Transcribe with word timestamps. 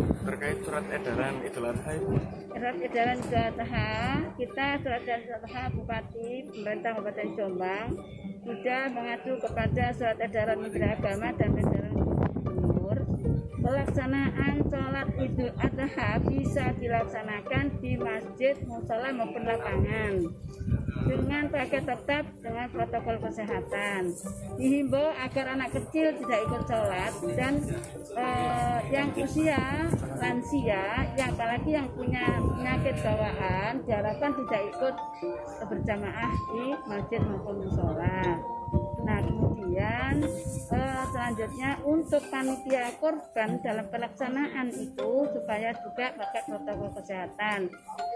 Terkait 0.00 0.58
surat 0.64 0.84
edaran 0.88 1.34
Idul 1.44 1.66
Adha 1.68 1.90
Ibu. 1.96 2.12
Surat 2.50 2.76
edaran 2.80 3.18
Idul 3.20 3.44
Adha, 3.44 3.90
kita 4.36 4.66
surat 4.80 5.00
edaran 5.04 5.22
Idul 5.24 5.38
Adha 5.44 5.62
Bupati 5.72 6.30
Pemerintah 6.48 6.90
Kabupaten 6.96 7.28
Jombang 7.36 7.88
sudah 8.40 8.82
mengacu 8.88 9.32
kepada 9.36 9.84
surat 9.92 10.18
edaran 10.18 10.58
Menteri 10.64 10.86
Agama 10.88 11.28
dan 11.36 11.50
edaran 11.52 11.94
Gubernur 11.96 12.98
pelaksanaan 13.60 14.54
sholat 14.66 15.08
Idul 15.20 15.52
Adha 15.60 16.10
bisa 16.24 16.64
dilaksanakan 16.80 17.64
di 17.78 17.92
masjid, 18.00 18.56
musola 18.64 19.08
maupun 19.12 19.42
lapangan 19.44 20.12
pakai 21.50 21.82
tetap 21.82 22.24
dengan 22.40 22.66
protokol 22.70 23.16
kesehatan. 23.18 24.14
Dihimbau 24.56 25.10
agar 25.18 25.58
anak 25.58 25.74
kecil 25.74 26.14
tidak 26.22 26.40
ikut 26.46 26.62
sholat 26.70 27.12
dan 27.34 27.54
eh, 28.14 28.78
yang 28.94 29.10
usia 29.18 29.90
lansia, 30.22 30.84
yang 31.18 31.34
apalagi 31.34 31.70
yang 31.74 31.88
punya 31.92 32.24
penyakit 32.38 32.94
bawaan 33.02 33.72
diharapkan 33.84 34.30
tidak 34.46 34.62
ikut 34.70 34.94
berjamaah 35.66 36.32
di 36.54 36.64
masjid 36.86 37.20
maupun 37.20 37.66
musola. 37.66 38.38
Nah 39.06 39.20
kemudian 39.24 40.14
eh, 40.72 41.04
selanjutnya 41.12 41.70
untuk 41.84 42.22
panitia 42.28 42.92
korban 43.00 43.60
dalam 43.64 43.86
pelaksanaan 43.88 44.68
itu 44.74 45.12
supaya 45.32 45.72
juga 45.80 46.12
pakai 46.14 46.42
protokol 46.48 46.90
kesehatan. 47.00 47.70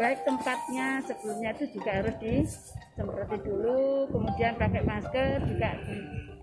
Baik 0.00 0.24
tempatnya 0.24 1.04
sebelumnya 1.04 1.50
itu 1.56 1.64
juga 1.76 1.90
harus 2.00 2.16
disemproti 2.20 3.38
dulu, 3.44 4.08
kemudian 4.08 4.54
pakai 4.56 4.82
masker 4.82 5.38
juga 5.46 5.70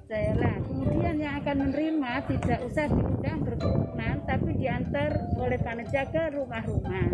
saya 0.08 0.32
lah. 0.40 0.56
Kemudian 0.64 1.20
yang 1.20 1.36
akan 1.44 1.68
menerima 1.68 2.12
tidak 2.32 2.60
usah 2.64 2.88
diundang 2.88 3.44
berkerumunan, 3.44 4.16
tapi 4.24 4.50
diantar 4.56 5.12
oleh 5.36 5.60
panitia 5.60 6.08
ke 6.08 6.24
rumah-rumah. 6.32 7.08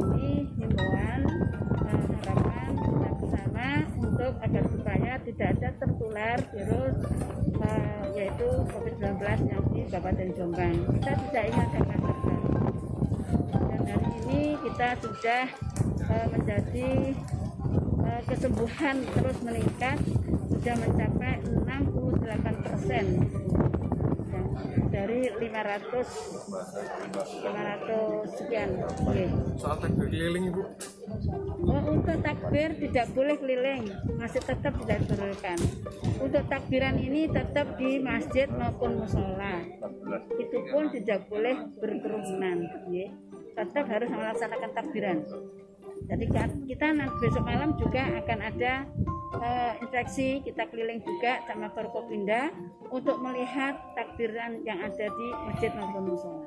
Ini 0.00 0.32
himbauan 0.56 1.20
eh, 1.84 2.04
harapan 2.24 2.70
kita 2.72 3.08
bersama 3.20 3.68
untuk 4.00 4.32
agar 4.40 4.64
tertular 6.20 6.40
virus 6.52 6.96
eh, 7.64 8.04
yaitu 8.12 8.48
COVID-19 8.68 9.24
yang 9.24 9.64
di 9.72 9.80
Kabupaten 9.88 10.28
Jombang. 10.36 10.76
Kita 11.00 11.12
ada 11.16 11.42
kluster 11.48 11.82
baru. 11.88 12.20
Dan 13.48 13.80
hari 13.88 14.08
ini 14.20 14.40
kita 14.60 14.88
sudah 15.00 15.44
eh, 16.12 16.26
menjadi 16.28 16.90
eh, 18.04 18.22
kesembuhan 18.28 18.96
terus 19.16 19.38
meningkat 19.40 19.96
sudah 20.52 20.74
mencapai 20.76 21.40
68 21.40 22.64
persen 22.68 23.04
dari 25.00 25.32
500 25.32 26.04
500 27.40 28.36
sekian. 28.36 28.68
Oke. 28.84 29.24
Soal 29.56 29.76
takbir 29.80 30.06
keliling 30.12 30.44
Ibu. 30.52 30.62
Oh, 31.64 31.82
untuk 31.96 32.18
takbir 32.20 32.68
tidak 32.76 33.06
boleh 33.16 33.36
keliling, 33.40 33.88
masih 34.20 34.44
tetap 34.44 34.76
tidak 34.84 35.00
diperbolehkan. 35.04 35.58
Untuk 36.20 36.44
takbiran 36.52 37.00
ini 37.00 37.32
tetap 37.32 37.80
di 37.80 37.96
masjid 37.96 38.46
maupun 38.52 39.00
musola. 39.00 39.64
Itu 40.36 40.58
pun 40.68 40.92
tidak 40.92 41.24
boleh 41.32 41.56
berkerumunan, 41.80 42.68
ya. 42.92 43.08
Tetap 43.56 43.88
harus 43.88 44.08
melaksanakan 44.12 44.70
takbiran. 44.76 45.18
Jadi 46.10 46.24
kita 46.68 46.86
nanti 46.92 47.16
besok 47.22 47.44
malam 47.46 47.76
juga 47.78 48.02
akan 48.20 48.38
ada 48.40 48.88
Eh, 49.30 49.72
infeksi 49.78 50.42
kita 50.42 50.66
keliling 50.74 50.98
juga 51.06 51.38
sama 51.46 51.70
Forkopinda 51.70 52.50
untuk 52.90 53.22
melihat 53.22 53.78
takbiran 53.94 54.58
yang 54.66 54.82
ada 54.82 55.06
di 55.06 55.28
masjid 55.46 55.70
maupun 55.78 56.02
musola. 56.10 56.42